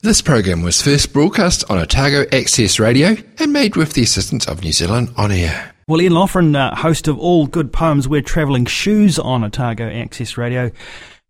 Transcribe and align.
This 0.00 0.22
program 0.22 0.62
was 0.62 0.80
first 0.80 1.12
broadcast 1.12 1.68
on 1.68 1.76
Otago 1.76 2.24
Access 2.30 2.78
Radio 2.78 3.16
and 3.40 3.52
made 3.52 3.74
with 3.74 3.94
the 3.94 4.02
assistance 4.02 4.46
of 4.46 4.62
New 4.62 4.70
Zealand 4.70 5.12
On 5.16 5.32
Air. 5.32 5.74
Well, 5.88 6.00
Ian 6.00 6.12
Loughran, 6.12 6.54
uh, 6.54 6.72
host 6.76 7.08
of 7.08 7.18
All 7.18 7.48
Good 7.48 7.72
Poems, 7.72 8.06
We're 8.06 8.22
Travelling 8.22 8.66
Shoes 8.66 9.18
on 9.18 9.42
Otago 9.42 9.90
Access 9.90 10.38
Radio, 10.38 10.70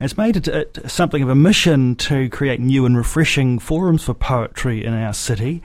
has 0.00 0.16
made 0.16 0.36
it, 0.36 0.46
it 0.46 0.88
something 0.88 1.24
of 1.24 1.28
a 1.28 1.34
mission 1.34 1.96
to 1.96 2.28
create 2.30 2.60
new 2.60 2.86
and 2.86 2.96
refreshing 2.96 3.58
forums 3.58 4.04
for 4.04 4.14
poetry 4.14 4.84
in 4.84 4.94
our 4.94 5.12
city. 5.12 5.60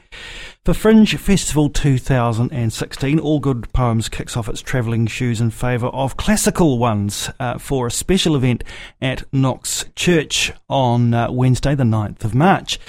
For 0.65 0.73
Fringe 0.73 1.15
Festival 1.17 1.69
2016, 1.69 3.19
All 3.19 3.39
Good 3.39 3.71
Poems 3.73 4.09
kicks 4.09 4.35
off 4.35 4.49
its 4.49 4.61
travelling 4.61 5.05
shoes 5.05 5.39
in 5.39 5.51
favour 5.51 5.87
of 5.87 6.17
classical 6.17 6.79
ones 6.79 7.29
uh, 7.39 7.59
for 7.59 7.85
a 7.85 7.91
special 7.91 8.35
event 8.35 8.63
at 8.99 9.23
Knox 9.31 9.85
Church 9.95 10.51
on 10.67 11.13
uh, 11.13 11.31
Wednesday, 11.31 11.75
the 11.75 11.83
9th 11.83 12.23
of 12.23 12.33
March. 12.33 12.79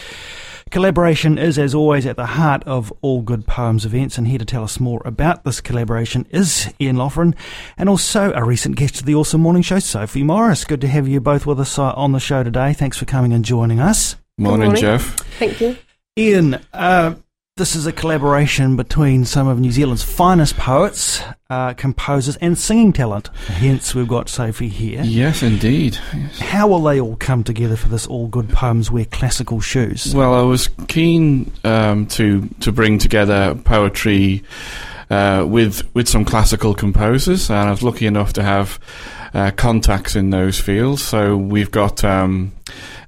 Collaboration 0.74 1.38
is, 1.38 1.56
as 1.56 1.72
always, 1.72 2.04
at 2.04 2.16
the 2.16 2.26
heart 2.26 2.64
of 2.64 2.92
all 3.00 3.22
good 3.22 3.46
poems 3.46 3.86
events, 3.86 4.18
and 4.18 4.26
here 4.26 4.40
to 4.40 4.44
tell 4.44 4.64
us 4.64 4.80
more 4.80 5.00
about 5.04 5.44
this 5.44 5.60
collaboration 5.60 6.26
is 6.30 6.68
Ian 6.80 6.96
Loughran, 6.96 7.36
and 7.78 7.88
also 7.88 8.32
a 8.32 8.42
recent 8.42 8.74
guest 8.74 8.98
of 8.98 9.06
the 9.06 9.14
Awesome 9.14 9.40
Morning 9.40 9.62
Show, 9.62 9.78
Sophie 9.78 10.24
Morris. 10.24 10.64
Good 10.64 10.80
to 10.80 10.88
have 10.88 11.06
you 11.06 11.20
both 11.20 11.46
with 11.46 11.60
us 11.60 11.78
uh, 11.78 11.92
on 11.92 12.10
the 12.10 12.18
show 12.18 12.42
today. 12.42 12.72
Thanks 12.72 12.98
for 12.98 13.04
coming 13.04 13.32
and 13.32 13.44
joining 13.44 13.78
us. 13.78 14.16
Morning, 14.36 14.64
morning. 14.64 14.80
Jeff. 14.80 15.14
Thank 15.38 15.60
you. 15.60 15.76
Ian, 16.18 16.58
uh, 16.72 17.14
this 17.56 17.76
is 17.76 17.86
a 17.86 17.92
collaboration 17.92 18.74
between 18.74 19.24
some 19.24 19.46
of 19.46 19.60
New 19.60 19.70
Zealand's 19.70 20.02
finest 20.02 20.56
poets, 20.56 21.22
uh, 21.48 21.72
composers, 21.74 22.34
and 22.38 22.58
singing 22.58 22.92
talent. 22.92 23.28
Hence, 23.46 23.94
we've 23.94 24.08
got 24.08 24.28
Sophie 24.28 24.68
here. 24.68 25.02
Yes, 25.04 25.40
indeed. 25.40 25.96
Yes. 26.12 26.40
How 26.40 26.66
will 26.66 26.82
they 26.82 27.00
all 27.00 27.14
come 27.14 27.44
together 27.44 27.76
for 27.76 27.86
this 27.86 28.08
All 28.08 28.26
Good 28.26 28.48
Poems 28.48 28.90
Wear 28.90 29.04
Classical 29.04 29.60
Shoes? 29.60 30.12
Well, 30.12 30.34
I 30.34 30.42
was 30.42 30.68
keen 30.88 31.52
um, 31.62 32.06
to 32.08 32.48
to 32.58 32.72
bring 32.72 32.98
together 32.98 33.54
poetry 33.54 34.42
uh, 35.14 35.44
with 35.46 35.82
with 35.94 36.08
some 36.08 36.24
classical 36.24 36.74
composers, 36.74 37.50
and 37.50 37.68
I 37.68 37.70
was 37.70 37.82
lucky 37.82 38.06
enough 38.06 38.32
to 38.32 38.42
have 38.42 38.80
uh, 39.32 39.50
contacts 39.52 40.16
in 40.16 40.30
those 40.30 40.58
fields. 40.58 41.02
So 41.02 41.36
we've 41.36 41.70
got 41.70 42.04
um, 42.04 42.52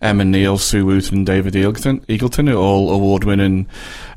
Emma 0.00 0.24
Neale, 0.24 0.58
Sue 0.58 0.86
Wootton, 0.86 1.24
David 1.24 1.54
Eggleton, 1.54 2.04
Eggleton, 2.06 2.48
who 2.48 2.56
are 2.56 2.62
all 2.62 2.92
award-winning, 2.92 3.66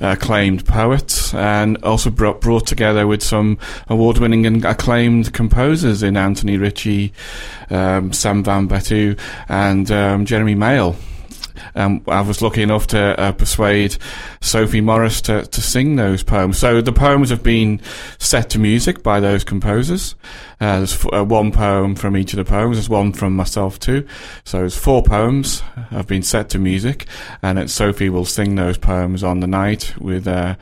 uh, 0.02 0.16
acclaimed 0.20 0.66
poets, 0.66 1.34
and 1.34 1.78
also 1.84 2.10
brought, 2.10 2.42
brought 2.42 2.68
together 2.68 3.08
with 3.08 3.24
some 3.24 3.58
award-winning 3.88 4.46
and 4.46 4.66
acclaimed 4.66 5.34
composers 5.34 6.04
in 6.04 6.18
Anthony 6.18 6.58
Ritchie, 6.58 7.14
um, 7.70 8.14
Sam 8.14 8.44
Van 8.44 8.68
Betuw, 8.68 9.18
and 9.48 9.90
um, 9.92 10.26
Jeremy 10.26 10.56
Mayall. 10.56 10.96
Um, 11.76 12.04
I 12.08 12.22
was 12.22 12.42
lucky 12.42 12.62
enough 12.62 12.88
to 12.88 13.20
uh, 13.20 13.32
persuade 13.32 13.98
Sophie 14.42 14.82
Morris 14.82 15.22
to, 15.22 15.46
to 15.46 15.62
sing 15.62 15.96
those 15.96 16.24
poems. 16.24 16.58
So 16.58 16.82
the 16.82 16.92
poems 16.92 17.30
have 17.30 17.44
been 17.44 17.82
set 18.18 18.50
to 18.52 18.60
music 18.60 19.04
by 19.04 19.20
those 19.20 19.44
composers. 19.44 20.16
Uh, 20.60 20.78
there's 20.78 20.94
f- 20.94 21.14
uh, 21.14 21.24
one 21.24 21.52
poem 21.52 21.96
from 21.96 22.18
each 22.18 22.34
of 22.34 22.38
the 22.38 22.46
poems. 22.46 22.78
There's 22.78 22.90
one 22.90 23.14
from 23.14 23.36
myself 23.36 23.80
too. 23.80 24.08
So 24.44 24.60
there's 24.60 24.78
four 24.78 25.04
poems 25.04 25.62
have 25.90 26.08
been 26.08 26.24
set 26.24 26.50
to 26.50 26.60
music, 26.60 27.08
and 27.42 27.70
Sophie 27.70 28.10
will 28.10 28.26
sing 28.26 28.56
those 28.56 28.78
poems 28.78 29.24
on 29.24 29.40
the 29.40 29.48
night 29.48 29.94
with 29.98 30.28
uh, 30.28 30.56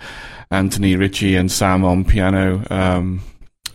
Anthony 0.52 0.96
Ritchie 0.96 1.36
and 1.36 1.52
Sam 1.52 1.84
on 1.84 2.06
piano, 2.06 2.64
um, 2.70 3.22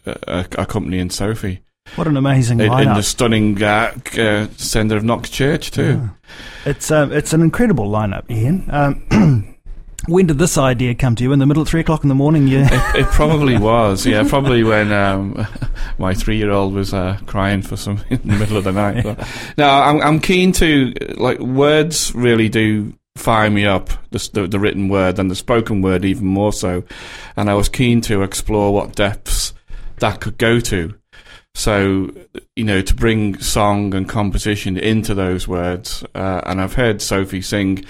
accompanying 0.06 1.10
Sophie 1.10 1.60
What 1.96 2.06
an 2.06 2.16
amazing 2.16 2.60
in, 2.60 2.72
in 2.72 2.88
the 2.94 3.02
stunning 3.02 3.62
uh, 3.62 3.92
uh, 4.16 4.46
centre 4.56 4.96
of 4.96 5.04
Knox 5.04 5.28
Church 5.28 5.70
too. 5.70 6.08
It's 6.64 6.90
um, 6.90 7.12
it's 7.12 7.32
an 7.34 7.42
incredible 7.42 7.90
lineup, 7.90 8.30
Ian. 8.30 8.64
Um, 8.70 9.56
when 10.08 10.26
did 10.26 10.38
this 10.38 10.56
idea 10.56 10.94
come 10.94 11.14
to 11.16 11.22
you? 11.22 11.32
In 11.32 11.38
the 11.38 11.44
middle, 11.44 11.62
at 11.62 11.68
three 11.68 11.80
o'clock 11.80 12.02
in 12.02 12.08
the 12.08 12.14
morning, 12.14 12.48
Yeah, 12.48 12.68
It, 12.94 13.00
it 13.00 13.06
probably 13.08 13.58
was, 13.58 14.06
yeah. 14.06 14.26
Probably 14.26 14.64
when 14.64 14.90
um, 14.90 15.46
my 15.98 16.14
three-year-old 16.14 16.72
was 16.72 16.94
uh, 16.94 17.18
crying 17.26 17.60
for 17.60 17.76
some 17.76 18.00
in 18.10 18.20
the 18.24 18.38
middle 18.38 18.56
of 18.56 18.64
the 18.64 18.72
night. 18.72 19.04
No, 19.58 19.68
I'm, 19.68 20.00
I'm 20.00 20.18
keen 20.20 20.52
to 20.52 20.94
like 21.18 21.40
words. 21.40 22.14
Really 22.14 22.48
do 22.48 22.94
fire 23.16 23.50
me 23.50 23.66
up. 23.66 23.90
The, 24.12 24.30
the, 24.32 24.46
the 24.46 24.58
written 24.58 24.88
word 24.88 25.18
and 25.18 25.30
the 25.30 25.36
spoken 25.36 25.82
word 25.82 26.06
even 26.06 26.26
more 26.26 26.54
so. 26.54 26.84
And 27.36 27.50
I 27.50 27.54
was 27.54 27.68
keen 27.68 28.00
to 28.02 28.22
explore 28.22 28.72
what 28.72 28.94
depths 28.94 29.52
that 29.98 30.20
could 30.20 30.38
go 30.38 30.58
to. 30.60 30.94
So, 31.54 32.10
you 32.56 32.64
know, 32.64 32.80
to 32.80 32.94
bring 32.94 33.38
song 33.38 33.94
and 33.94 34.08
composition 34.08 34.78
into 34.78 35.14
those 35.14 35.46
words. 35.46 36.02
Uh, 36.14 36.40
and 36.46 36.60
I've 36.60 36.74
heard 36.74 37.02
Sophie 37.02 37.42
sing 37.42 37.84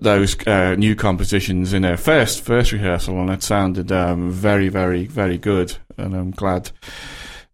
those 0.00 0.36
uh, 0.46 0.74
new 0.76 0.94
compositions 0.94 1.72
in 1.72 1.82
her 1.82 1.96
first 1.96 2.42
first 2.42 2.72
rehearsal, 2.72 3.20
and 3.20 3.30
it 3.30 3.42
sounded 3.42 3.90
um, 3.90 4.30
very, 4.30 4.68
very, 4.68 5.06
very 5.06 5.38
good. 5.38 5.76
And 5.96 6.14
I'm 6.14 6.30
glad 6.30 6.70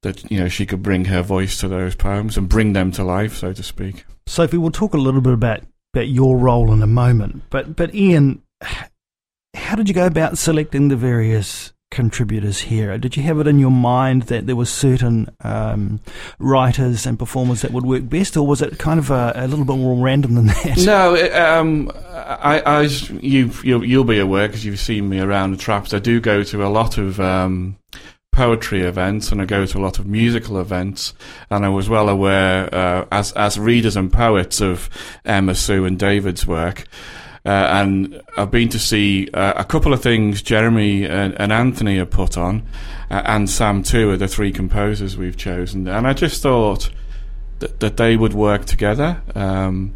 that 0.03 0.31
you 0.31 0.39
know 0.39 0.49
she 0.49 0.67
could 0.67 0.83
bring 0.83 1.07
her 1.07 1.23
voice 1.23 1.59
to 1.59 1.69
those 1.69 1.95
poems 1.95 2.37
and 2.37 2.49
bring 2.49 2.73
them 2.73 2.91
to 2.93 3.05
life, 3.05 3.37
so 3.37 3.53
to 3.53 3.63
speak. 3.63 4.05
Sophie, 4.27 4.59
we'll 4.59 4.71
talk 4.71 4.95
a 4.95 4.99
little 4.99 5.21
bit 5.21 5.33
about 5.33 5.61
about 5.95 6.09
your 6.09 6.37
role 6.37 6.73
in 6.73 6.83
a 6.83 6.87
moment. 6.87 7.45
But 7.51 7.77
but 7.77 7.95
Ian, 7.95 8.43
how 9.55 9.77
did 9.77 9.89
you 9.89 9.95
go 9.95 10.07
about 10.07 10.39
selecting 10.39 10.89
the 10.89 10.97
various 10.97 11.73
contributors 11.97 12.61
here? 12.61 12.99
Did 12.99 13.17
you 13.17 13.23
have 13.23 13.41
it 13.41 13.47
in 13.47 13.59
your 13.59 13.71
mind 13.71 14.25
that 14.25 14.47
there 14.47 14.55
were 14.55 14.67
certain 14.67 15.35
um, 15.41 15.99
writers 16.39 17.07
and 17.07 17.19
performers 17.19 17.63
that 17.63 17.73
would 17.73 17.87
work 17.87 18.07
best, 18.09 18.37
or 18.37 18.47
was 18.47 18.61
it 18.61 18.79
kind 18.79 19.01
of 19.01 19.11
a, 19.11 19.33
a 19.35 19.49
little 19.49 19.65
bit 19.65 19.79
more 19.79 19.97
random 20.05 20.35
than 20.35 20.47
that? 20.47 20.77
No, 20.85 21.17
um, 21.33 21.91
I, 22.13 22.61
I, 22.61 22.81
you, 22.83 23.51
you'll, 23.65 23.85
you'll 23.85 24.05
be 24.05 24.19
aware 24.19 24.47
because 24.47 24.65
you've 24.65 24.79
seen 24.79 25.09
me 25.09 25.21
around 25.21 25.53
the 25.53 25.57
traps. 25.57 25.95
I 25.95 25.99
do 25.99 26.21
go 26.21 26.43
to 26.43 26.65
a 26.65 26.69
lot 26.69 26.99
of 26.99 27.19
um, 27.19 27.79
poetry 28.31 28.83
events 28.83 29.33
and 29.33 29.41
I 29.41 29.47
go 29.47 29.65
to 29.65 29.79
a 29.79 29.81
lot 29.81 29.99
of 29.99 30.07
musical 30.07 30.61
events. 30.61 31.15
And 31.51 31.65
I 31.65 31.71
was 31.71 31.89
well 31.89 32.11
aware, 32.11 32.73
uh, 32.75 33.07
as 33.11 33.33
as 33.33 33.59
readers 33.59 33.97
and 33.97 34.13
poets, 34.13 34.61
of 34.61 34.91
Emma, 35.25 35.55
Sue, 35.55 35.87
and 35.87 35.99
David's 35.99 36.47
work. 36.47 36.85
Uh, 37.47 37.49
and 37.49 38.21
I've 38.37 38.51
been 38.51 38.69
to 38.71 38.79
see 38.79 39.29
uh, 39.33 39.53
a 39.57 39.65
couple 39.65 39.93
of 39.93 40.03
things 40.03 40.43
Jeremy 40.43 41.05
and, 41.05 41.33
and 41.41 41.53
Anthony 41.53 41.99
have 41.99 42.11
put 42.11 42.37
on, 42.37 42.67
uh, 43.09 43.23
and 43.25 43.49
Sam 43.49 43.85
too, 43.85 44.11
are 44.11 44.17
the 44.17 44.27
three 44.27 44.51
composers 44.51 45.17
we've 45.17 45.37
chosen. 45.37 45.87
And 45.87 46.09
I 46.09 46.13
just 46.13 46.43
thought 46.43 46.91
that, 47.61 47.79
that 47.79 47.99
they 47.99 48.17
would 48.17 48.35
work 48.35 48.65
together. 48.65 49.23
Um, 49.37 49.95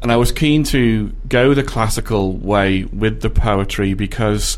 and 0.00 0.10
I 0.10 0.16
was 0.16 0.32
keen 0.32 0.64
to 0.64 1.12
go 1.28 1.52
the 1.52 1.62
classical 1.62 2.32
way 2.32 2.84
with 2.84 3.20
the 3.20 3.30
poetry 3.30 3.92
because 3.92 4.56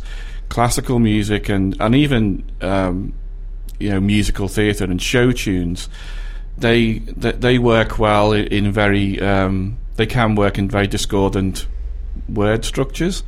classical 0.48 0.98
music 0.98 1.48
and 1.48 1.76
and 1.80 1.94
even 1.94 2.44
um, 2.60 3.14
you 3.78 3.88
know 3.88 4.00
musical 4.00 4.48
theatre 4.48 4.84
and 4.84 5.00
show 5.00 5.32
tunes 5.32 5.88
they 6.58 6.98
they, 6.98 7.58
work 7.58 7.98
well 7.98 8.32
in, 8.32 8.46
in 8.48 8.72
very 8.72 9.18
um, 9.20 9.78
they 9.96 10.06
can 10.06 10.34
work 10.34 10.58
in 10.58 10.68
very 10.68 10.86
discordant 10.86 11.66
word 12.28 12.65
structures 12.65 13.22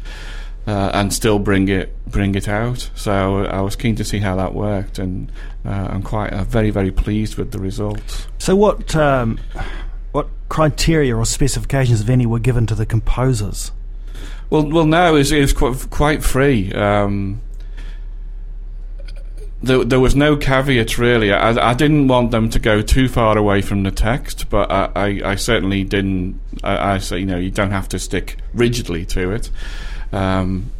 uh, 0.66 0.90
and 0.94 1.12
still 1.12 1.38
bring 1.38 1.68
it 1.68 1.94
bring 2.06 2.34
it 2.34 2.48
out. 2.48 2.90
So 2.94 3.44
I 3.44 3.60
was 3.60 3.76
keen 3.76 3.96
to 3.96 4.04
see 4.04 4.18
how 4.18 4.36
that 4.36 4.54
worked, 4.54 4.98
and 4.98 5.30
uh, 5.64 5.88
I'm 5.90 6.02
quite 6.02 6.32
uh, 6.32 6.44
very 6.44 6.70
very 6.70 6.90
pleased 6.90 7.36
with 7.36 7.50
the 7.52 7.58
results. 7.58 8.26
So 8.38 8.54
what 8.54 8.94
um, 8.94 9.38
what 10.12 10.28
criteria 10.48 11.16
or 11.16 11.24
specifications, 11.24 12.00
if 12.00 12.08
any, 12.08 12.26
were 12.26 12.38
given 12.38 12.66
to 12.66 12.74
the 12.74 12.86
composers? 12.86 13.72
Well, 14.50 14.68
well, 14.68 14.84
now 14.84 15.14
is 15.14 15.32
is 15.32 15.52
quite 15.52 15.90
quite 15.90 16.22
free. 16.22 16.72
Um, 16.72 17.40
there, 19.62 19.84
there 19.84 20.00
was 20.00 20.16
no 20.16 20.36
caveats 20.36 20.98
really. 20.98 21.32
I, 21.32 21.70
I 21.70 21.74
didn't 21.74 22.08
want 22.08 22.30
them 22.30 22.50
to 22.50 22.58
go 22.58 22.82
too 22.82 23.08
far 23.08 23.38
away 23.38 23.62
from 23.62 23.82
the 23.82 23.90
text, 23.90 24.50
but 24.50 24.70
I, 24.70 24.90
I, 24.94 25.20
I 25.24 25.34
certainly 25.36 25.84
didn't. 25.84 26.40
I, 26.62 26.94
I 26.94 26.98
say, 26.98 27.20
you 27.20 27.26
know, 27.26 27.38
you 27.38 27.50
don't 27.50 27.70
have 27.70 27.88
to 27.90 27.98
stick 27.98 28.38
rigidly 28.52 29.06
to 29.06 29.30
it. 29.30 29.50
Um, 30.12 30.70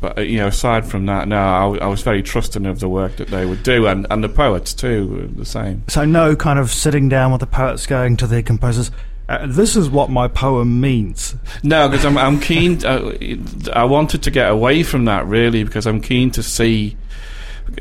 but 0.00 0.26
you 0.26 0.38
know, 0.38 0.48
aside 0.48 0.84
from 0.84 1.06
that, 1.06 1.28
no, 1.28 1.38
I, 1.38 1.84
I 1.84 1.86
was 1.86 2.02
very 2.02 2.22
trusting 2.22 2.66
of 2.66 2.80
the 2.80 2.88
work 2.88 3.16
that 3.16 3.28
they 3.28 3.46
would 3.46 3.62
do, 3.62 3.86
and, 3.86 4.06
and 4.10 4.22
the 4.22 4.28
poets 4.28 4.74
too 4.74 5.06
were 5.06 5.26
the 5.26 5.44
same. 5.44 5.84
So 5.88 6.04
no 6.04 6.34
kind 6.34 6.58
of 6.58 6.70
sitting 6.72 7.08
down 7.08 7.30
with 7.30 7.40
the 7.40 7.46
poets 7.46 7.86
going 7.86 8.16
to 8.18 8.26
their 8.26 8.42
composers. 8.42 8.90
Uh, 9.28 9.46
this 9.46 9.76
is 9.76 9.88
what 9.88 10.10
my 10.10 10.26
poem 10.26 10.80
means. 10.80 11.36
No, 11.62 11.88
because 11.88 12.04
I'm 12.04 12.18
I'm 12.18 12.40
keen. 12.40 12.84
Uh, 12.84 13.12
I 13.72 13.84
wanted 13.84 14.24
to 14.24 14.32
get 14.32 14.50
away 14.50 14.82
from 14.82 15.04
that 15.04 15.26
really 15.26 15.62
because 15.62 15.86
I'm 15.86 16.00
keen 16.00 16.32
to 16.32 16.42
see 16.42 16.96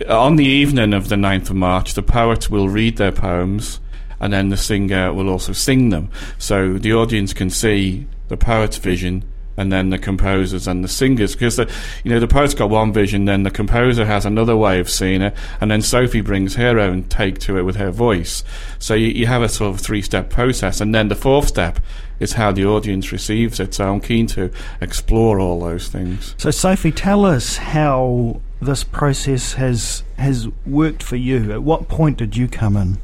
on 0.08 0.36
the 0.36 0.46
evening 0.46 0.94
of 0.94 1.10
the 1.10 1.16
9th 1.16 1.50
of 1.50 1.56
March, 1.56 1.94
the 1.94 2.04
poets 2.04 2.50
will 2.50 2.70
read 2.70 2.98
their 2.98 3.12
poems 3.12 3.80
and 4.20 4.32
then 4.32 4.50
the 4.50 4.58
singer 4.58 5.12
will 5.14 5.30
also 5.30 5.52
sing 5.52 5.90
them. 5.90 6.10
So 6.38 6.78
the 6.78 6.94
audience 6.94 7.34
can 7.34 7.50
see 7.50 8.08
the 8.28 8.38
poet's 8.38 8.78
vision 8.78 9.24
and 9.58 9.72
then 9.72 9.90
the 9.90 9.98
composers 9.98 10.68
and 10.68 10.84
the 10.84 10.88
singers. 10.88 11.34
Because 11.34 11.56
the, 11.56 11.72
you 12.04 12.12
know, 12.12 12.20
the 12.20 12.28
poet's 12.28 12.54
got 12.54 12.70
one 12.70 12.94
vision, 12.94 13.26
then 13.26 13.44
the 13.44 13.52
composer 13.52 14.06
has 14.06 14.26
another 14.26 14.56
way 14.56 14.80
of 14.80 14.90
seeing 14.90 15.22
it, 15.22 15.36
and 15.60 15.70
then 15.70 15.82
Sophie 15.82 16.22
brings 16.22 16.56
her 16.56 16.80
own 16.80 17.04
take 17.06 17.40
to 17.40 17.58
it 17.58 17.64
with 17.64 17.76
her 17.76 17.92
voice. 17.92 18.44
So 18.80 18.94
you, 18.94 19.08
you 19.08 19.28
have 19.28 19.42
a 19.42 19.50
sort 19.50 19.74
of 19.74 19.82
three 19.82 20.02
step 20.02 20.30
process, 20.30 20.82
and 20.82 20.96
then 20.96 21.10
the 21.10 21.16
fourth 21.16 21.48
step 21.48 21.80
is 22.20 22.34
how 22.34 22.52
the 22.52 22.66
audience 22.66 23.12
receives 23.12 23.60
it. 23.60 23.74
So 23.74 23.92
I'm 23.92 24.00
keen 24.02 24.28
to 24.28 24.52
explore 24.80 25.40
all 25.40 25.60
those 25.60 25.90
things. 25.90 26.36
So 26.38 26.52
Sophie, 26.52 26.92
tell 26.92 27.26
us 27.26 27.58
how 27.58 28.42
this 28.62 28.84
process 28.84 29.54
has 29.54 30.04
has 30.18 30.48
worked 30.66 31.04
for 31.04 31.16
you. 31.16 31.52
At 31.52 31.64
what 31.64 31.88
point 31.88 32.18
did 32.18 32.38
you 32.38 32.48
come 32.48 32.78
in? 32.78 32.98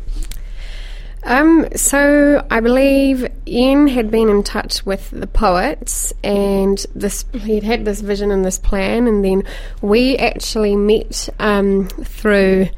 Um, 1.23 1.67
so 1.75 2.45
I 2.49 2.61
believe 2.61 3.27
Ian 3.45 3.87
had 3.87 4.09
been 4.09 4.29
in 4.29 4.43
touch 4.43 4.85
with 4.85 5.09
the 5.11 5.27
poets, 5.27 6.13
and 6.23 6.85
this 6.95 7.25
he'd 7.33 7.63
had 7.63 7.83
this 7.83 7.99
vision 7.99 8.31
and 8.31 8.45
this 8.45 8.59
plan, 8.59 9.07
and 9.07 9.25
then 9.25 9.43
we 9.81 10.15
actually 10.17 10.75
met 10.77 11.27
um, 11.39 11.89
through 11.89 12.69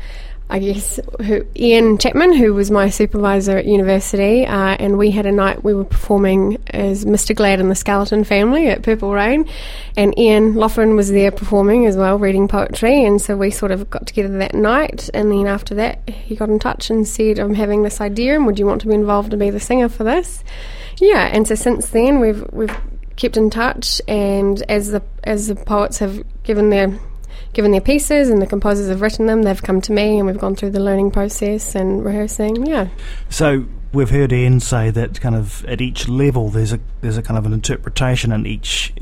I 0.51 0.57
guess, 0.57 0.99
who, 1.21 1.45
Ian 1.55 1.99
Chapman, 1.99 2.33
who 2.33 2.55
was 2.55 2.71
my 2.71 2.89
supervisor 2.89 3.57
at 3.57 3.65
university, 3.65 4.47
uh, 4.47 4.75
and 4.79 4.97
we 4.97 5.11
had 5.11 5.27
a 5.27 5.31
night 5.31 5.63
we 5.63 5.75
were 5.75 5.85
performing 5.85 6.57
as 6.71 7.05
Mr. 7.05 7.35
Glad 7.35 7.59
and 7.59 7.69
the 7.69 7.75
Skeleton 7.75 8.23
Family 8.23 8.67
at 8.67 8.81
Purple 8.81 9.13
Rain, 9.13 9.47
and 9.95 10.17
Ian 10.17 10.55
Loughran 10.55 10.95
was 10.95 11.11
there 11.11 11.29
performing 11.29 11.85
as 11.85 11.95
well, 11.95 12.17
reading 12.17 12.47
poetry, 12.47 13.05
and 13.05 13.21
so 13.21 13.37
we 13.37 13.51
sort 13.51 13.71
of 13.71 13.91
got 13.91 14.07
together 14.07 14.39
that 14.39 14.55
night, 14.55 15.07
and 15.13 15.31
then 15.31 15.45
after 15.45 15.75
that 15.75 16.09
he 16.09 16.35
got 16.35 16.49
in 16.49 16.57
touch 16.57 16.89
and 16.89 17.07
said, 17.07 17.37
I'm 17.37 17.53
having 17.53 17.83
this 17.83 18.01
idea, 18.01 18.33
and 18.33 18.47
would 18.47 18.57
you 18.57 18.65
want 18.65 18.81
to 18.81 18.87
be 18.87 18.95
involved 18.95 19.31
and 19.33 19.39
be 19.39 19.51
the 19.51 19.59
singer 19.59 19.87
for 19.87 20.03
this? 20.03 20.43
Yeah, 20.97 21.27
and 21.27 21.47
so 21.47 21.53
since 21.53 21.89
then 21.89 22.19
we've 22.19 22.43
we've 22.51 22.75
kept 23.17 23.37
in 23.37 23.51
touch, 23.51 24.01
and 24.07 24.63
as 24.63 24.89
the 24.89 25.03
as 25.23 25.47
the 25.47 25.55
poets 25.55 25.99
have 25.99 26.23
given 26.41 26.71
their 26.71 26.99
given 27.53 27.71
their 27.71 27.81
pieces 27.81 28.29
and 28.29 28.41
the 28.41 28.47
composers 28.47 28.89
have 28.89 29.01
written 29.01 29.25
them, 29.25 29.43
they've 29.43 29.61
come 29.61 29.81
to 29.81 29.91
me 29.91 30.17
and 30.17 30.27
we've 30.27 30.37
gone 30.37 30.55
through 30.55 30.71
the 30.71 30.79
learning 30.79 31.11
process 31.11 31.75
and 31.75 32.03
rehearsing. 32.03 32.65
Yeah. 32.65 32.87
So 33.29 33.65
we've 33.91 34.09
heard 34.09 34.31
Ian 34.31 34.59
say 34.59 34.91
that 34.91 35.19
kind 35.19 35.35
of 35.35 35.65
at 35.65 35.81
each 35.81 36.07
level 36.07 36.49
there's 36.49 36.73
a 36.73 36.79
there's 37.01 37.17
a 37.17 37.23
kind 37.23 37.37
of 37.37 37.45
an 37.45 37.53
interpretation 37.53 38.31
and 38.31 38.45
each 38.45 38.93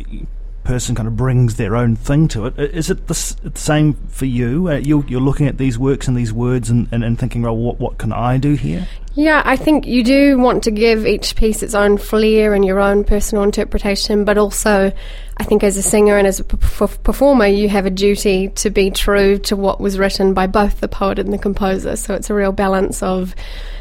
person 0.67 0.95
kind 0.95 1.07
of 1.07 1.15
brings 1.15 1.55
their 1.55 1.77
own 1.77 1.95
thing 1.95 2.27
to 2.27 2.45
it. 2.45 2.59
Is 2.59 2.89
it 2.89 3.07
the, 3.07 3.13
same 3.13 3.93
for 4.09 4.25
you? 4.25 4.69
Uh, 4.69 4.75
you're, 4.75 5.03
you're, 5.07 5.21
looking 5.21 5.47
at 5.47 5.57
these 5.57 5.79
works 5.79 6.09
and 6.09 6.17
these 6.17 6.33
words 6.33 6.69
and, 6.69 6.89
and, 6.91 7.05
and 7.05 7.17
thinking, 7.17 7.41
well, 7.41 7.55
what, 7.55 7.79
what 7.79 7.97
can 7.97 8.11
I 8.11 8.37
do 8.37 8.53
here? 8.55 8.85
Yeah, 9.15 9.41
I 9.45 9.55
think 9.55 9.87
you 9.87 10.03
do 10.03 10.37
want 10.37 10.65
to 10.65 10.71
give 10.71 11.07
each 11.07 11.37
piece 11.37 11.63
its 11.63 11.73
own 11.73 11.97
flair 11.97 12.53
and 12.53 12.65
your 12.65 12.81
own 12.81 13.05
personal 13.05 13.45
interpretation, 13.45 14.25
but 14.25 14.37
also, 14.37 14.91
I 15.37 15.43
think 15.45 15.63
as 15.63 15.77
a 15.77 15.81
singer 15.81 16.17
and 16.17 16.27
as 16.27 16.41
a 16.41 16.43
performer, 16.43 17.47
you 17.47 17.69
have 17.69 17.85
a 17.85 17.89
duty 17.89 18.49
to 18.49 18.69
be 18.69 18.91
true 18.91 19.39
to 19.39 19.55
what 19.55 19.79
was 19.79 19.97
written 19.97 20.33
by 20.33 20.47
both 20.47 20.81
the 20.81 20.89
poet 20.89 21.17
and 21.17 21.31
the 21.31 21.37
composer. 21.37 21.95
So 21.95 22.13
it's 22.13 22.29
a 22.29 22.33
real 22.33 22.51
balance 22.51 23.01
of 23.01 23.33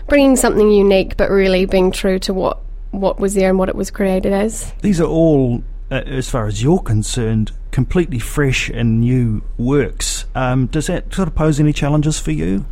bringing 0.07 0.37
something 0.37 0.71
unique, 0.71 1.17
but 1.17 1.31
really 1.31 1.67
being 1.67 1.91
true 1.91 2.21
to 2.21 2.33
what 2.33 2.61
what 2.93 3.19
was 3.19 3.35
there 3.35 3.51
and 3.51 3.59
what 3.59 3.69
it 3.69 3.75
was 3.75 3.91
created 3.91 4.33
as. 4.33 4.73
These 4.81 5.01
are 5.01 5.09
all 5.09 5.63
uh, 5.91 5.95
as 6.07 6.29
far 6.29 6.47
as 6.47 6.63
you're 6.63 6.81
concerned, 6.81 7.53
completely 7.71 8.19
fresh 8.19 8.69
and 8.69 9.01
new 9.01 9.43
works. 9.59 10.25
Um, 10.35 10.67
does 10.67 10.87
that 10.87 11.13
sort 11.15 11.29
of 11.29 11.35
pose 11.35 11.61
any 11.61 11.73
challenges 11.73 12.19
for 12.19 12.33
you? 12.33 12.65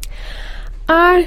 Uh, 0.88 1.24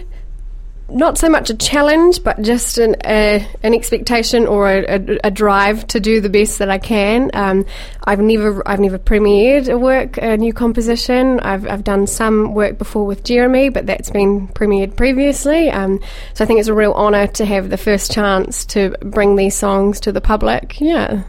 not 0.89 1.17
so 1.17 1.27
much 1.29 1.49
a 1.49 1.53
challenge, 1.53 2.23
but 2.23 2.41
just 2.41 2.77
an, 2.77 2.95
an 3.01 3.73
expectation 3.73 4.47
or 4.47 4.69
a, 4.69 4.83
a, 4.85 5.19
a, 5.25 5.31
drive 5.31 5.85
to 5.87 5.99
do 5.99 6.21
the 6.21 6.29
best 6.29 6.59
that 6.59 6.69
I 6.69 6.77
can. 6.77 7.29
Um, 7.33 7.65
I've 8.05 8.19
never 8.19 8.65
I've 8.67 8.79
never 8.79 8.97
premiered 8.97 9.71
a 9.71 9.77
work, 9.77 10.17
a 10.17 10.37
new 10.37 10.53
composition. 10.53 11.39
I've 11.41 11.67
I've 11.67 11.83
done 11.83 12.07
some 12.07 12.53
work 12.53 12.77
before 12.77 13.05
with 13.05 13.23
Jeremy, 13.23 13.69
but 13.69 13.85
that's 13.85 14.09
been 14.09 14.47
premiered 14.49 14.95
previously. 14.95 15.69
Um, 15.69 15.99
so 16.33 16.43
I 16.43 16.47
think 16.47 16.59
it's 16.59 16.69
a 16.69 16.73
real 16.73 16.93
honour 16.93 17.27
to 17.27 17.45
have 17.45 17.69
the 17.69 17.77
first 17.77 18.11
chance 18.11 18.65
to 18.67 18.95
bring 19.01 19.35
these 19.35 19.55
songs 19.55 19.99
to 20.01 20.11
the 20.11 20.21
public. 20.21 20.79
Yeah. 20.79 21.23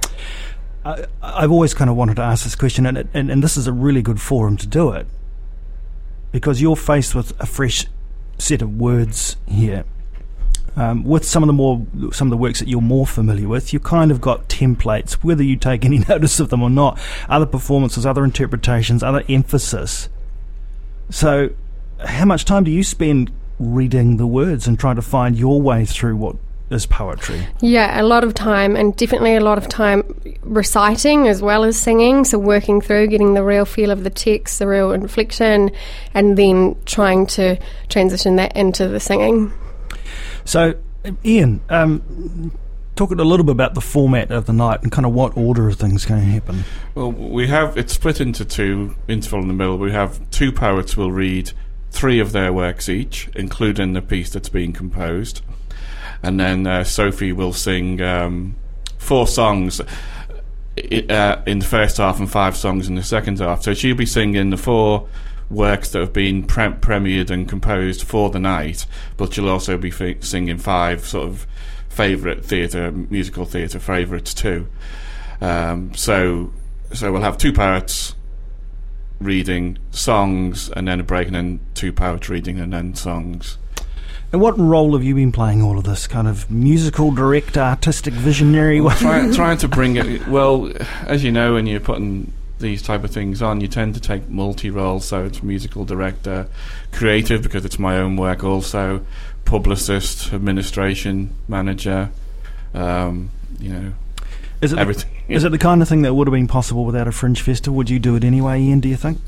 I, 1.22 1.40
have 1.42 1.50
always 1.50 1.74
kind 1.74 1.90
of 1.90 1.96
wanted 1.96 2.16
to 2.16 2.22
ask 2.22 2.44
this 2.44 2.54
question, 2.56 2.86
and, 2.86 3.08
and, 3.12 3.30
and 3.30 3.42
this 3.42 3.56
is 3.56 3.66
a 3.66 3.72
really 3.72 4.00
good 4.00 4.20
forum 4.20 4.56
to 4.56 4.66
do 4.66 4.90
it 4.92 5.06
because 6.32 6.62
you're 6.62 6.76
faced 6.76 7.14
with 7.14 7.38
a 7.40 7.46
fresh 7.46 7.86
set 8.38 8.62
of 8.62 8.76
words 8.76 9.36
here. 9.46 9.84
Um, 10.76 11.02
with 11.02 11.24
some 11.24 11.42
of 11.42 11.48
the 11.48 11.52
more 11.52 11.84
some 12.12 12.28
of 12.28 12.30
the 12.30 12.36
works 12.36 12.60
that 12.60 12.68
you're 12.68 12.80
more 12.80 13.06
familiar 13.06 13.48
with, 13.48 13.72
you 13.72 13.80
kind 13.80 14.12
of 14.12 14.20
got 14.20 14.48
templates, 14.48 15.14
whether 15.14 15.42
you 15.42 15.56
take 15.56 15.84
any 15.84 15.98
notice 16.08 16.38
of 16.38 16.50
them 16.50 16.62
or 16.62 16.70
not. 16.70 16.98
Other 17.28 17.46
performances, 17.46 18.06
other 18.06 18.24
interpretations, 18.24 19.02
other 19.02 19.24
emphasis. 19.28 20.08
So, 21.10 21.50
how 22.06 22.26
much 22.26 22.44
time 22.44 22.64
do 22.64 22.70
you 22.70 22.84
spend 22.84 23.32
reading 23.58 24.18
the 24.18 24.26
words 24.26 24.68
and 24.68 24.78
trying 24.78 24.96
to 24.96 25.02
find 25.02 25.36
your 25.36 25.60
way 25.60 25.84
through 25.84 26.16
what 26.16 26.36
as 26.70 26.86
poetry? 26.86 27.46
Yeah, 27.60 28.00
a 28.00 28.04
lot 28.04 28.24
of 28.24 28.34
time, 28.34 28.76
and 28.76 28.94
definitely 28.96 29.34
a 29.34 29.40
lot 29.40 29.58
of 29.58 29.68
time 29.68 30.02
reciting 30.42 31.28
as 31.28 31.40
well 31.42 31.64
as 31.64 31.78
singing. 31.78 32.24
So, 32.24 32.38
working 32.38 32.80
through, 32.80 33.08
getting 33.08 33.34
the 33.34 33.42
real 33.42 33.64
feel 33.64 33.90
of 33.90 34.04
the 34.04 34.10
text, 34.10 34.58
the 34.58 34.66
real 34.66 34.92
inflection, 34.92 35.70
and 36.14 36.36
then 36.36 36.76
trying 36.84 37.26
to 37.28 37.58
transition 37.88 38.36
that 38.36 38.56
into 38.56 38.88
the 38.88 39.00
singing. 39.00 39.52
So, 40.44 40.74
Ian, 41.24 41.60
um, 41.68 42.52
talk 42.96 43.10
a 43.10 43.14
little 43.14 43.44
bit 43.44 43.52
about 43.52 43.74
the 43.74 43.80
format 43.80 44.30
of 44.30 44.46
the 44.46 44.52
night 44.52 44.82
and 44.82 44.90
kind 44.90 45.06
of 45.06 45.12
what 45.12 45.36
order 45.36 45.68
of 45.68 45.76
things 45.76 46.04
going 46.04 46.20
to 46.20 46.26
happen. 46.26 46.64
Well, 46.94 47.12
we 47.12 47.46
have 47.48 47.76
it's 47.76 47.94
split 47.94 48.20
into 48.20 48.44
two 48.44 48.96
interval 49.06 49.40
in 49.40 49.48
the 49.48 49.54
middle. 49.54 49.78
We 49.78 49.92
have 49.92 50.28
two 50.30 50.52
poets 50.52 50.96
will 50.96 51.12
read 51.12 51.52
three 51.90 52.20
of 52.20 52.32
their 52.32 52.52
works 52.52 52.88
each, 52.88 53.28
including 53.34 53.94
the 53.94 54.02
piece 54.02 54.30
that's 54.30 54.48
being 54.48 54.72
composed 54.72 55.42
and 56.22 56.38
then 56.38 56.66
uh, 56.66 56.84
Sophie 56.84 57.32
will 57.32 57.52
sing 57.52 58.00
um, 58.00 58.56
four 58.98 59.26
songs. 59.26 59.80
Uh, 61.10 61.42
in 61.44 61.58
the 61.58 61.66
first 61.68 61.96
half 61.96 62.20
and 62.20 62.30
five 62.30 62.56
songs 62.56 62.86
in 62.86 62.94
the 62.94 63.02
second 63.02 63.40
half. 63.40 63.64
So 63.64 63.74
she'll 63.74 63.96
be 63.96 64.06
singing 64.06 64.50
the 64.50 64.56
four 64.56 65.08
works 65.50 65.90
that 65.90 66.00
have 66.00 66.12
been 66.12 66.44
pre- 66.44 66.68
premiered 66.68 67.30
and 67.30 67.48
composed 67.48 68.04
for 68.04 68.30
the 68.30 68.38
night, 68.38 68.86
but 69.16 69.32
she'll 69.32 69.48
also 69.48 69.76
be 69.76 69.88
f- 69.88 70.22
singing 70.22 70.58
five 70.58 71.04
sort 71.04 71.26
of 71.26 71.46
favourite 71.88 72.44
theatre, 72.44 72.92
musical 72.92 73.44
theatre 73.44 73.80
favourites 73.80 74.34
too. 74.34 74.68
Um, 75.40 75.94
so, 75.94 76.52
so 76.92 77.12
we'll 77.12 77.22
have 77.22 77.38
two 77.38 77.52
parts 77.52 78.14
reading 79.20 79.78
songs, 79.90 80.70
and 80.70 80.86
then 80.86 81.00
a 81.00 81.02
break, 81.02 81.26
and 81.26 81.34
then 81.34 81.60
two 81.74 81.92
parts 81.92 82.28
reading, 82.28 82.60
and 82.60 82.72
then 82.72 82.94
songs. 82.94 83.58
And 84.30 84.42
what 84.42 84.58
role 84.58 84.92
have 84.92 85.02
you 85.02 85.14
been 85.14 85.32
playing 85.32 85.62
all 85.62 85.78
of 85.78 85.84
this 85.84 86.06
kind 86.06 86.28
of 86.28 86.50
musical 86.50 87.12
director, 87.12 87.60
artistic 87.60 88.12
visionary? 88.12 88.80
Well, 88.80 88.96
try, 88.98 89.32
trying 89.32 89.58
to 89.58 89.68
bring 89.68 89.96
it. 89.96 90.26
Well, 90.28 90.70
as 91.06 91.24
you 91.24 91.32
know, 91.32 91.54
when 91.54 91.66
you're 91.66 91.80
putting 91.80 92.32
these 92.58 92.82
type 92.82 93.04
of 93.04 93.10
things 93.10 93.40
on, 93.40 93.62
you 93.62 93.68
tend 93.68 93.94
to 93.94 94.00
take 94.00 94.28
multi 94.28 94.68
roles. 94.68 95.06
So 95.06 95.24
it's 95.24 95.42
musical 95.42 95.86
director, 95.86 96.46
creative 96.92 97.42
because 97.42 97.64
it's 97.64 97.78
my 97.78 97.96
own 97.96 98.16
work, 98.16 98.44
also 98.44 99.04
publicist, 99.46 100.32
administration 100.34 101.34
manager. 101.48 102.10
Um, 102.74 103.30
you 103.58 103.72
know, 103.72 103.92
is 104.60 104.74
it 104.74 104.78
everything. 104.78 105.10
The, 105.26 105.34
is 105.34 105.44
it 105.44 105.52
the 105.52 105.58
kind 105.58 105.80
of 105.80 105.88
thing 105.88 106.02
that 106.02 106.12
would 106.12 106.26
have 106.26 106.34
been 106.34 106.48
possible 106.48 106.84
without 106.84 107.08
a 107.08 107.12
fringe 107.12 107.40
festival? 107.40 107.76
Would 107.78 107.88
you 107.88 107.98
do 107.98 108.14
it 108.14 108.24
anyway, 108.24 108.60
Ian? 108.60 108.80
Do 108.80 108.90
you 108.90 108.96
think? 108.96 109.20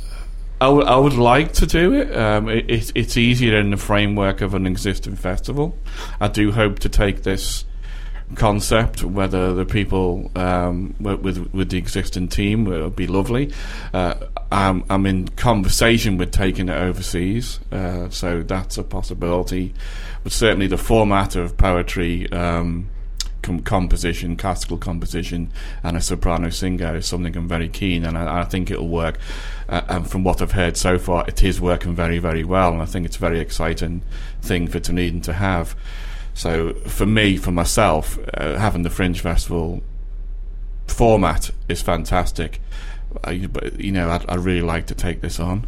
I, 0.61 0.67
w- 0.67 0.87
I 0.87 0.97
would 0.97 1.15
like 1.15 1.53
to 1.55 1.67
do 1.67 1.95
it. 1.95 2.15
Um, 2.15 2.49
it, 2.49 2.69
it. 2.69 2.93
It's 2.95 3.17
easier 3.17 3.59
in 3.59 3.71
the 3.71 3.77
framework 3.77 4.41
of 4.43 4.55
an 4.55 4.67
existing 4.67 5.17
festival. 5.17 5.77
I 6.21 6.29
do 6.29 6.53
hope 6.53 6.79
to 6.81 6.89
take 6.89 7.23
this 7.23 7.65
concept, 8.35 9.03
whether 9.03 9.55
the 9.55 9.65
people 9.65 10.31
um, 10.37 10.95
with 11.01 11.53
with 11.53 11.71
the 11.71 11.79
existing 11.79 12.29
team 12.29 12.65
would 12.67 12.95
be 12.95 13.07
lovely. 13.07 13.53
Uh, 13.93 14.15
I'm, 14.53 14.85
I'm 14.91 15.07
in 15.07 15.29
conversation 15.29 16.19
with 16.19 16.31
taking 16.31 16.69
it 16.69 16.77
overseas, 16.77 17.61
uh, 17.73 18.11
so 18.11 18.43
that's 18.43 18.79
a 18.79 18.85
possibility. 18.85 19.75
But 20.23 20.33
certainly, 20.33 20.67
the 20.67 20.79
format 20.79 21.37
of 21.37 21.57
poetry. 21.57 22.31
Um, 22.33 22.89
com- 23.43 23.61
composition, 23.61 24.37
classical 24.37 24.77
composition, 24.77 25.53
and 25.83 25.97
a 25.97 26.01
soprano 26.01 26.51
singer 26.51 26.97
is 26.97 27.07
something 27.07 27.37
I'm 27.37 27.49
very 27.49 27.69
keen, 27.69 28.05
and 28.05 28.17
I, 28.17 28.41
I 28.41 28.45
think 28.45 28.71
it'll 28.71 28.89
work. 28.89 29.19
Uh, 29.69 29.83
and 29.89 30.11
from 30.11 30.25
what 30.25 30.43
I've 30.43 30.53
heard 30.53 30.77
so 30.77 30.99
far, 30.99 31.25
it 31.29 31.43
is 31.43 31.61
working 31.61 31.95
very, 31.95 32.19
very 32.19 32.45
well, 32.45 32.73
and 32.73 32.83
I 32.83 32.87
think 32.87 33.07
it's 33.07 33.17
a 33.17 33.21
very 33.21 33.41
exciting 33.41 34.03
thing 34.43 34.69
for 34.69 34.81
Dunedin 34.81 35.21
to 35.23 35.35
have. 35.35 35.77
So 36.35 36.75
for 36.87 37.07
me, 37.07 37.37
for 37.37 37.51
myself, 37.51 38.19
uh, 38.35 38.57
having 38.57 38.83
the 38.83 38.91
Fringe 38.91 39.21
Festival 39.21 39.83
format 40.87 41.51
is 41.69 41.83
fantastic. 41.83 42.61
Uh, 43.25 43.35
but 43.49 43.81
you 43.81 43.93
know, 43.93 44.09
I'd, 44.09 44.29
I'd, 44.29 44.39
really 44.39 44.63
like 44.63 44.87
to 44.87 44.95
take 44.95 45.21
this 45.21 45.41
on 45.41 45.67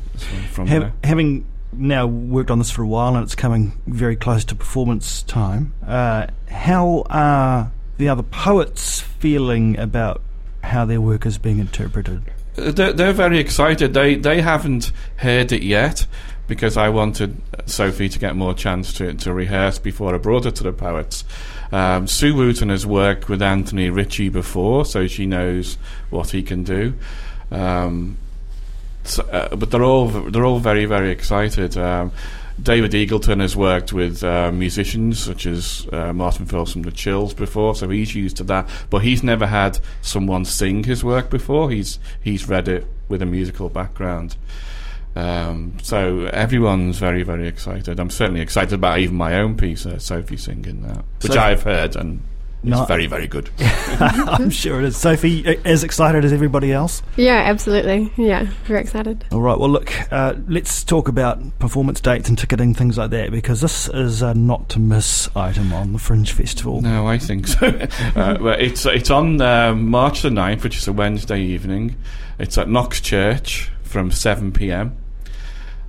from 0.53 0.69
Having 1.03 1.45
now 1.73 2.07
worked 2.07 2.51
on 2.51 2.59
this 2.59 2.71
for 2.71 2.83
a 2.83 2.87
while 2.87 3.15
and 3.15 3.25
it's 3.25 3.35
coming 3.35 3.73
very 3.87 4.17
close 4.17 4.45
to 4.47 4.55
performance 4.55 5.23
time. 5.23 5.73
Uh, 5.87 6.27
how 6.49 7.05
are 7.11 7.73
the 7.99 8.09
other 8.09 8.23
poets 8.23 9.01
feeling 9.01 9.79
about 9.79 10.21
how 10.63 10.85
their 10.85 11.01
work 11.01 11.27
is 11.27 11.39
being 11.39 11.59
interpreted? 11.59 12.23
They're, 12.55 12.93
they're 12.93 13.13
very 13.13 13.39
excited. 13.39 13.95
They 13.95 14.17
they 14.17 14.43
haven't 14.43 14.93
heard 15.17 15.53
it 15.53 15.63
yet 15.63 16.07
because 16.47 16.77
I 16.77 16.91
wanted 16.91 17.41
Sophie 17.67 18.11
to 18.11 18.19
get 18.19 18.37
more 18.37 18.53
chance 18.53 18.93
to, 18.95 19.15
to 19.15 19.33
rehearse 19.33 19.79
before 19.79 20.15
I 20.15 20.19
brought 20.19 20.45
her 20.45 20.51
to 20.51 20.63
the 20.63 20.73
poets. 20.73 21.25
Um, 21.71 22.07
Sue 22.07 22.35
Wootton 22.35 22.69
has 22.69 22.85
worked 22.85 23.29
with 23.29 23.41
Anthony 23.41 23.89
Ritchie 23.89 24.29
before, 24.29 24.85
so 24.85 25.07
she 25.07 25.25
knows 25.25 25.79
what 26.11 26.31
he 26.31 26.43
can 26.43 26.63
do. 26.63 26.95
Um, 27.51 28.19
so, 29.05 29.23
uh, 29.25 29.55
but 29.57 29.71
they're 29.71 29.85
all 29.85 30.09
they're 30.09 30.45
all 30.45 30.59
very 30.59 30.85
very 30.85 31.11
excited. 31.11 31.77
Um, 31.77 32.13
David 32.63 32.93
Eggleton 32.93 33.41
has 33.41 33.57
worked 33.57 33.93
with 33.93 34.23
uh, 34.23 34.53
musicians 34.53 35.19
such 35.19 35.47
as 35.47 35.87
uh, 35.91 36.13
Martin 36.13 36.47
Phillipps 36.47 36.73
from 36.73 36.83
the 36.83 36.93
Chills 36.93 37.33
before, 37.35 37.75
so 37.75 37.89
he's 37.89 38.15
used 38.15 38.37
to 38.37 38.45
that. 38.45 38.69
But 38.91 38.99
he's 38.99 39.23
never 39.23 39.47
had 39.47 39.79
someone 40.03 40.45
sing 40.45 40.85
his 40.85 41.03
work 41.03 41.31
before. 41.31 41.71
He's 41.71 41.99
he's 42.23 42.49
read 42.49 42.69
it 42.69 42.87
with 43.09 43.23
a 43.23 43.27
musical 43.27 43.69
background. 43.69 44.37
Um, 45.15 45.77
so 45.83 46.27
everyone's 46.27 46.99
very 46.99 47.23
very 47.23 47.49
excited. 47.49 47.99
I'm 47.99 48.11
certainly 48.11 48.41
excited 48.41 48.75
about 48.75 48.99
even 48.99 49.17
my 49.17 49.35
own 49.41 49.57
piece, 49.57 49.85
uh, 49.85 49.99
Sophie 49.99 50.37
singing 50.37 50.83
that, 50.87 51.05
which 51.23 51.33
So- 51.33 51.41
I've 51.41 51.63
heard 51.63 51.97
and. 51.97 52.23
It's 52.65 52.71
No- 52.71 52.85
very, 52.85 53.07
very 53.07 53.27
good. 53.27 53.51
I'm 53.59 54.51
sure 54.51 54.79
it 54.81 54.85
is. 54.87 54.97
Sophie, 54.97 55.59
as 55.65 55.83
excited 55.83 56.25
as 56.25 56.33
everybody 56.33 56.73
else? 56.73 57.03
Yeah, 57.17 57.43
absolutely. 57.45 58.13
Yeah, 58.17 58.45
very 58.67 58.81
excited. 58.81 59.25
All 59.33 59.41
right, 59.41 59.59
well, 59.59 59.69
look, 59.69 59.93
uh, 60.13 60.35
let's 60.47 60.85
talk 60.85 61.09
about 61.09 61.59
performance 61.59 62.01
dates 62.01 62.29
and 62.29 62.39
ticketing, 62.39 62.73
things 62.73 62.97
like 62.97 63.11
that, 63.11 63.33
because 63.33 63.61
this 63.63 63.89
is 63.89 64.23
a 64.23 64.35
not 64.35 64.69
to 64.71 64.79
miss 64.79 65.29
item 65.35 65.73
on 65.73 65.93
the 65.93 65.99
Fringe 65.99 66.31
Festival. 66.33 66.81
No, 66.81 67.07
I 67.09 67.19
think 67.19 67.49
so. 67.49 67.67
uh, 68.15 68.39
well, 68.41 68.57
it's 68.59 68.87
it's 68.87 69.11
on 69.11 69.41
um, 69.41 69.91
March 69.91 70.23
the 70.23 70.29
9th, 70.29 70.63
which 70.63 70.77
is 70.77 70.87
a 70.87 70.93
Wednesday 70.93 71.41
evening. 71.41 71.97
It's 72.39 72.57
at 72.59 72.69
Knox 72.69 73.01
Church 73.01 73.71
from 73.83 74.13
7 74.13 74.53
p.m. 74.53 74.97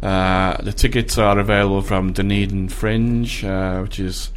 Uh, 0.02 0.62
the 0.62 0.74
tickets 0.74 1.18
are 1.18 1.38
available 1.38 1.82
from 1.82 2.14
Dunedin 2.14 2.68
Fringe, 2.70 3.44
uh, 3.46 3.80
which 3.82 4.00
is 4.00 4.32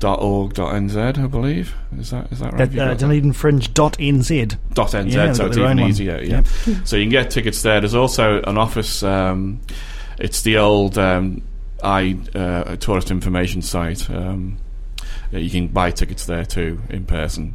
.org.nz, 0.00 1.18
I 1.18 1.26
believe. 1.26 1.74
Is 1.98 2.10
that 2.10 2.30
is 2.32 2.38
that 2.40 2.52
right? 2.52 2.54
At 2.54 2.60
Have 2.60 2.74
you 2.74 2.80
uh, 2.82 2.88
got 2.94 2.98
that? 2.98 3.06
DunedinFringe.nz. 3.06 3.74
dot 3.74 4.92
NZ, 4.92 5.12
Yeah, 5.12 5.32
so 5.32 5.46
it's 5.46 5.56
even 5.56 5.80
easier. 5.80 6.20
Yeah. 6.22 6.42
so 6.84 6.96
you 6.96 7.04
can 7.04 7.10
get 7.10 7.30
tickets 7.30 7.62
there. 7.62 7.80
There's 7.80 7.94
also 7.94 8.42
an 8.42 8.58
office. 8.58 9.02
Um, 9.02 9.60
it's 10.18 10.42
the 10.42 10.58
old 10.58 10.98
um, 10.98 11.42
I 11.82 12.18
uh, 12.34 12.76
tourist 12.76 13.10
information 13.10 13.62
site. 13.62 14.08
Um, 14.10 14.58
you 15.30 15.50
can 15.50 15.68
buy 15.68 15.90
tickets 15.90 16.26
there 16.26 16.44
too 16.44 16.80
in 16.88 17.04
person. 17.04 17.54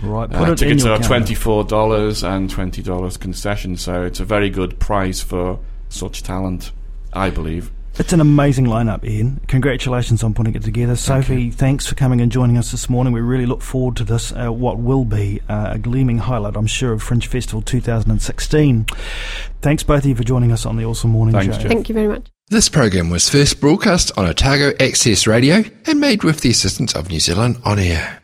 Right, 0.00 0.32
Uh, 0.32 0.54
tickets 0.54 0.84
are 0.84 0.98
twenty 0.98 1.34
four 1.34 1.64
dollars 1.64 2.22
and 2.22 2.48
twenty 2.48 2.82
dollars 2.82 3.16
concession, 3.16 3.76
so 3.76 4.04
it's 4.04 4.20
a 4.20 4.24
very 4.24 4.48
good 4.50 4.78
price 4.78 5.20
for 5.20 5.58
such 5.88 6.22
talent, 6.22 6.70
I 7.12 7.30
believe. 7.30 7.70
It's 7.98 8.12
an 8.12 8.20
amazing 8.20 8.66
lineup, 8.66 9.04
Ian. 9.04 9.40
Congratulations 9.48 10.22
on 10.22 10.32
putting 10.32 10.54
it 10.54 10.62
together. 10.62 10.94
Sophie, 10.94 11.50
thanks 11.50 11.84
for 11.84 11.96
coming 11.96 12.20
and 12.20 12.30
joining 12.30 12.56
us 12.56 12.70
this 12.70 12.88
morning. 12.88 13.12
We 13.12 13.20
really 13.20 13.44
look 13.44 13.60
forward 13.60 13.96
to 13.96 14.04
this, 14.04 14.32
uh, 14.32 14.52
what 14.52 14.78
will 14.78 15.04
be 15.04 15.42
uh, 15.48 15.70
a 15.72 15.78
gleaming 15.78 16.18
highlight, 16.18 16.56
I'm 16.56 16.68
sure, 16.68 16.92
of 16.92 17.02
Fringe 17.02 17.26
Festival 17.26 17.60
2016. 17.60 18.86
Thanks 19.62 19.82
both 19.82 20.04
of 20.04 20.06
you 20.06 20.14
for 20.14 20.22
joining 20.22 20.52
us 20.52 20.64
on 20.64 20.76
the 20.76 20.84
Awesome 20.84 21.10
Morning 21.10 21.34
Thanks, 21.34 21.56
Show. 21.56 21.62
Jeff. 21.62 21.72
Thank 21.72 21.88
you 21.88 21.94
very 21.94 22.06
much. 22.06 22.28
This 22.50 22.68
program 22.68 23.10
was 23.10 23.28
first 23.28 23.60
broadcast 23.60 24.16
on 24.16 24.26
Otago 24.26 24.72
Access 24.78 25.26
Radio 25.26 25.64
and 25.84 26.00
made 26.00 26.22
with 26.22 26.40
the 26.40 26.50
assistance 26.50 26.94
of 26.94 27.10
New 27.10 27.20
Zealand 27.20 27.60
On 27.64 27.80
Air. 27.80 28.22